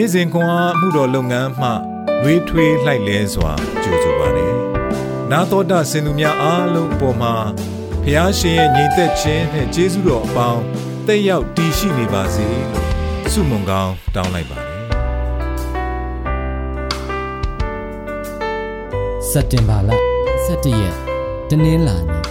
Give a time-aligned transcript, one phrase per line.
[0.00, 1.68] နေ့စဉ်ခွန်အားမှုတော်လုပ်ငန်းမှ
[2.22, 4.54] လွေးထွေးလှိုက်လဲစွာကြိုဆိုပါတယ်။
[5.30, 7.34] နာတော်တာစင်သူများအားလုံးအပေါ်မှာ
[8.04, 10.62] ဖျားရှင်ရဲ့ညီသက်ခြင်းနဲ့ကျေးဇူးတော်အပေါင်း
[11.06, 12.88] တက်ရောက်တည်ရှိနေပါစေလို့
[13.32, 14.84] ဆုမွန်ကောင်းတောင်းလိုက်ပါတယ်။
[19.30, 19.90] စက်တင်ဘာလ
[20.36, 20.96] 17ရက်
[21.48, 22.24] တနင်္လာနေ့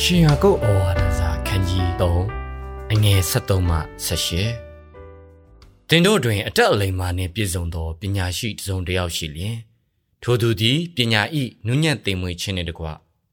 [0.00, 3.76] ရှင်ယာကုတ်ဩဝါဒစာခန်းကြီး3အငယ်73မှ
[4.06, 4.65] 78
[5.90, 9.56] တင်တို့တွင်အတက်အလိမ်မာနှင့်ပြည့်စုံသောပညာရှိတစုံတစ်ယောက်ရှိလျင်
[10.22, 12.86] ထိုသူသည်ပညာဤနုညံ့သိမ်မွေ့ခြင်းနှင့်တကွ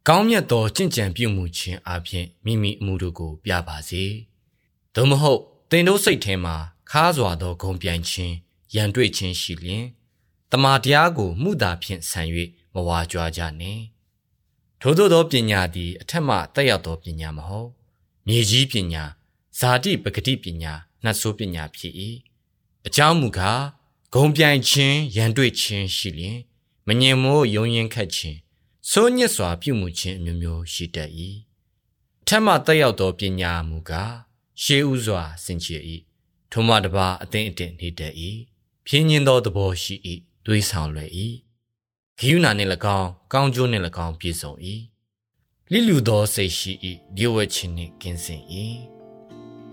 [0.07, 4.03] ကောင်းမြတ်သောကြင်ကြံပြုမှုခြင်းအပြင်မိမိအမှုတို့ကိုပြပါစေ။
[4.95, 5.39] သို့မဟုတ်
[5.71, 6.55] တင်တို့စိတ်ထဲမှာ
[6.91, 8.33] ခါးစွာသောဂုံပြိုင်ခြင်း
[8.75, 9.85] ရန်တွေ့ခြင်းရှိလျင်
[10.51, 12.21] တမာတရားကိုမှုသာဖြင့်ဆံ၍
[12.73, 13.83] မဝါကြွားကြနှင့်။
[14.81, 17.69] ထို့သောသောပညာသည်အထက်မှတက်ရောက်သောပညာမဟုတ်။
[18.27, 19.03] မြေကြီးပညာ
[19.59, 20.73] ဇာတိပဂတိပညာ
[21.03, 21.95] နှတ်ဆိုးပညာဖြစ်၏။
[22.87, 23.61] အကြောင်းမူကား
[24.13, 26.39] ဂုံပြိုင်ခြင်းရန်တွေ့ခြင်းရှိလျင်
[26.87, 28.37] မငြင်မို့ယုံရင်ခတ်ခြင်း
[28.89, 31.09] စိုးညစ်စွာပြုမှုခြင်းအမျိုးမျိုးရှိတတ်၏
[32.27, 34.13] ထက်မှတက်ရောက်သောပညာမူကား
[34.61, 35.83] ရှေးဥစွာစင်ကြယ်၏
[36.51, 38.13] ထိုမှတပါအသိအတင်နေတတ်၏
[38.85, 39.95] ဖြင်းညင်းသောသဘောရှိ၏
[40.45, 41.11] တွေးဆောင်လွယ်၏
[42.17, 44.53] ဂိယူနာနှင့်၎င်းကောင်းကျိုးနှင့်၎င်းပြည့်စုံ၏
[45.71, 46.71] လိလူသောစိတ်ရှိ၏
[47.15, 48.41] ဒီဝဲခြင်းနှင့်ကင်းစင်၏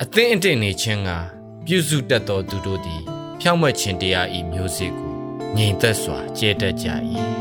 [0.03, 3.03] အသိအတင်နေခြင်းက ပြုစုတတ်သောသူတို့သည်
[3.41, 5.13] ဖြောင့်မတ်ခြင်းတရားဤမျိုးစေ့ကို
[5.57, 6.89] ငြိမ်သက်စွာကျဲတတ်ကြ၏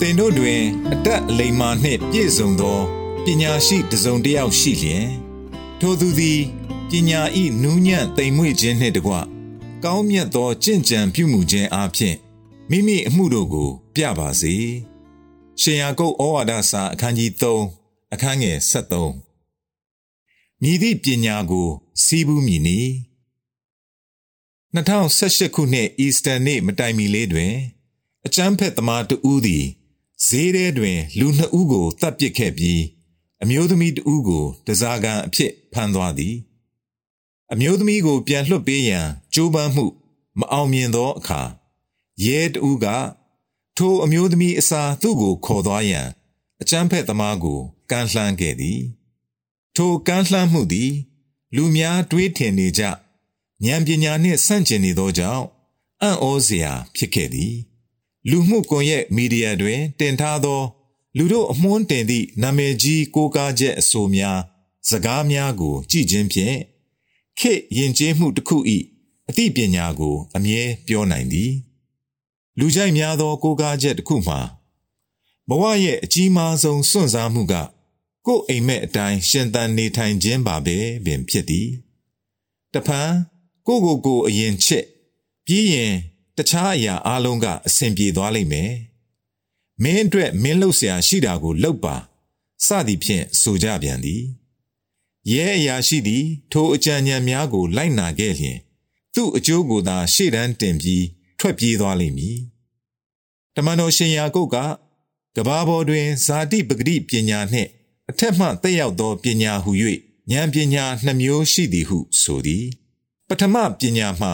[0.00, 2.78] သင်တို့တွင်အတက်အလိမ္မာနှင့်ပြည့်စုံသော
[3.24, 5.06] ပညာရှိတစုံတစ်ယောက်ရှိလျင်
[5.80, 6.40] ထိုသူသည်
[6.90, 9.12] ပညာဤနူးညံ့သိမ်မွေ့ခြင်းနှင့်တကွ
[9.84, 12.16] ကောင်းမြတ်သောကြင်ကြံပြုမှုခြင်းအပြင်
[12.70, 14.54] မိမိအမှုတို့ကို ပြပါစေ။
[15.60, 21.68] ရှင်ယာကုပ်ဩဝါဒစာအခန်းကြီး3အခန်းငယ်73မြည်သည့်ပညာကို
[22.04, 22.78] စီးပူးမည်နီ
[24.74, 27.54] 2018ခုနှစ်အီစတာနေ့မတိုင်မီလေးတွင်
[28.26, 29.64] အကျန်းဖက်သမားတဦးသည်
[30.26, 32.82] ဈေးထဲတွင် လူနှစ်ဦးကိုတပ်ပစ်ခဲ့ပြီး
[33.42, 36.36] အမျိုးသမီးတဦးကိုတစားကန်အဖြစ်ဖမ်းသွားသည်။
[37.52, 39.86] အမျိုးသမီးကိုပြန်လွှတ်ပေးရန်ကြိုးပမ်းမှု
[40.38, 41.40] မအောင်မြင်သောအခါ
[42.24, 42.86] ရဲတဦးက
[43.76, 46.06] ထိုအမျိုးသမီးအစာသူ့ကိုခေါ်သွားရန်
[46.62, 47.60] အကျန်းဖက်သမားကို
[47.90, 48.80] ကမ်းလှမ်းခဲ့သည်
[49.76, 50.92] ထိုကမ်းလှမ်းမှုသည်
[51.56, 52.90] လူများတွေးထင်နေကြဉာ
[53.74, 55.44] ဏ်ပညာနှင့်ဆန့်ကျင်နေသောကြောင့်
[56.02, 57.54] အံ့ဩစရာဖြစ်ခဲ့သည်
[58.30, 60.62] လူမှုကွန်ရက်မီဒီယာတွင် တင်ထားသော
[61.16, 64.40] လူတို့အမွှန်းတင်သည့်နာမည်ကြီးကိုးကားချက်အဆိုများ
[64.88, 66.56] စကားများကို ကြည့်ခြင်းဖြင့်
[67.38, 68.56] ခေယဉ်ကျေးမှုတစ်ခု၏
[69.28, 71.52] အသိပညာကို အမြဲပြောနိုင်သည်
[72.58, 74.40] လူကြိုက်များသောကိုးကားချက်တစ်ခုမှာ
[75.48, 77.54] ဘဝရဲ့အကြီးမားဆုံးစွန့်စားမှုက
[78.26, 81.68] ကိုယ်အိမ်မက်အတိုင်းရှင်သန်နေထိုင်ခြင်းပါပဲပင်ဖြစ်သည်
[82.74, 83.10] တဖန်
[83.66, 84.84] ကိုကိုကိုအရင်ချစ်
[85.46, 85.94] ပြီးရင်
[86.36, 88.72] တခြားအရာအလုံးကအဆင်ပြေသွားလိမ့်မယ်
[89.82, 91.96] မင်းအတွက်မင်းလှုပ်ရှားရှိတာကိုလှုပ်ပါ
[92.66, 94.22] စသည်ဖြင့်ဆိုကြပြန်သည်
[95.32, 98.58] ရဲအရာရှိသည် ထိုအကြံဉာဏ်များကို လိုက်နာခဲ့လျင်
[99.14, 101.04] သူ့အကျိုးကိုသာ ရှေ့တန်းတင်ပြီး
[101.38, 102.38] ထွက်ပြေးသွားလိမ့်မည်
[103.54, 104.56] တမန်တော်ရှင်ယာကုတ်က
[105.36, 107.70] ကဘာပေါ်တွင်ဇာတိပဂတိပညာနှင့်
[108.10, 109.70] အထက်မှတက်ရောက်သောပညာဟု၍
[110.30, 112.66] ဉာဏ်ပညာနှမျိုးရှိသည်ဟုဆိုသည်
[113.28, 114.32] ပထမပညာမှာ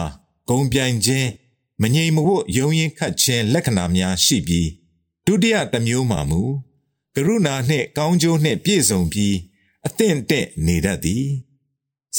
[0.49, 1.27] ဂုံပြိုင်ခြင်း
[1.81, 4.69] မငြိမ်မဝတ်ယုံရင်ခတ်ခြင်းလက္ခဏာများရှိပြီး
[5.25, 6.41] ဒုတိယတစ်မျိုးမှာမူ
[7.15, 9.35] ကရုဏာနှင့်ကောင်းကျိုးနှင့်ပြည့်စုံပြီး
[9.87, 11.25] အသင့်တင့်နေတတ်သည်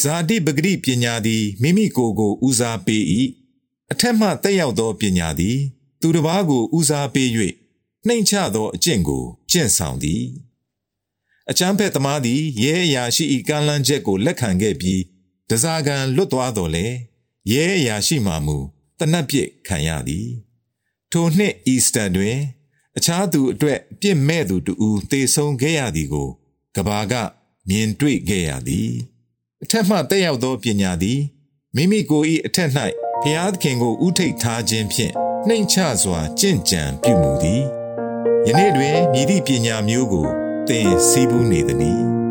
[0.00, 3.02] ဇာတိပဂရိပညာသည်မိမိကိုယ်ကိုဦးစားပေး၏
[3.92, 5.58] အထက်မှတက်ရောက်သောပညာသည်
[6.00, 7.28] သူတစ်ပါးကိုဦးစားပေး၍
[8.06, 10.24] နှိမ်ချသောအကျင့်ကိုကျင့်ဆောင်သည်
[11.50, 15.02] အချမ်းဖက်သမားသည်ရဲအရာရှိ၏ကမ်းလှမ်းချက်ကိုလက်ခံခဲ့ပြီး
[15.50, 16.86] တစားကန်လွတ်သွားတော်လဲ
[17.52, 18.56] ရဲအရာရှိမှမူ
[18.98, 20.28] တနတ်ပြစ်ခံရသည်
[21.12, 22.38] ထိုနှစ်အီစတာတွင်
[22.96, 26.28] အခြားသူအတွက်ပြစ်မဲ့သူတူသေဆုံးခဲ့ရသည်ကို
[26.76, 27.14] ကဘာက
[27.68, 28.90] မြင်တွေ့ခဲ့ရသည်
[29.62, 31.20] အထက်မှတက်ရောက်သောပညာသည်
[31.74, 32.70] မိမိကိုယ်၏အထက်၌
[33.22, 35.12] ဘုရားသခင်ကိုဥထိတ်ထားခြင်းဖြင့်
[35.48, 37.62] နှိမ်ချစွာကြင့်ကြံပြုမူသည်
[38.46, 40.26] ယနေ့တွင်မြည်သည့်ပညာမျိုးကို
[40.68, 42.00] သင်စီးပူးနေသည်။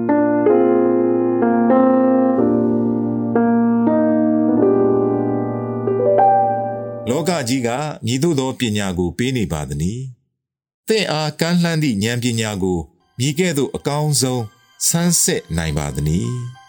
[7.10, 7.70] လောကကြီးက
[8.06, 10.00] မြည်သို့သောပညာကိုပေးနေပါသည်။
[10.88, 12.80] သင်အားကမ်းလှမ်းသည့်ဉာဏ်ပညာကို
[13.20, 14.44] မြည်ကဲ့သို့အကောင်းဆုံး
[14.88, 16.36] ဆန်းစစ်နိုင်ပါသည်။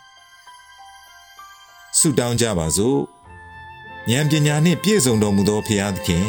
[1.99, 3.01] ဆုတောင်းကြပါစို့
[4.11, 6.29] ဉာဏ်ပညာနှင့်ပြည့်စုံတော်မူသောဖရာသခင်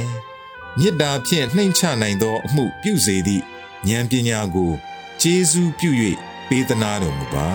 [0.80, 3.44] မေတ္တာဖြင့်နှိမ့်ချနိုင်သောအမှုပြုစေသည့်
[3.90, 4.72] ဉာဏ်ပညာကို
[5.22, 5.90] ကျေးဇူးပြု၍
[6.50, 7.50] ပေးသနာတော်မူပါ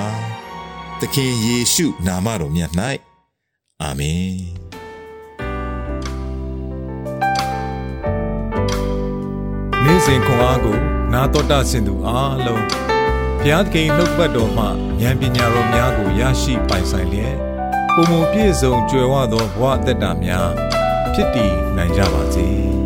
[1.01, 2.73] သခင်ယေရှုနာမတော်မြတ်၌
[3.83, 4.37] အာမင်
[9.85, 10.79] နေ့စဉ်ခွန်အားကို
[11.13, 12.98] နာတော်တာဆင်သူအားလုံး
[13.41, 14.65] ဘုရားသခင်နှုတ်ပတ်တော်မှ
[15.01, 17.37] ဉာဏ်ပညာတော်များကိုရရှိပိုင်ဆိုင်လျက်
[17.95, 20.49] ပုံမပြည့်စုံကြွယ်ဝသောဘဝအသက်တာများ
[21.15, 22.49] ဖြစ်တည်နိုင်ကြပါစေ။